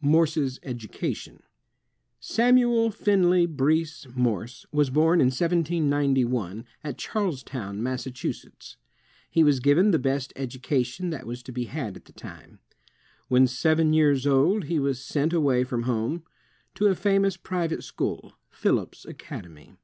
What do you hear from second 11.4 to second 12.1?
to be had at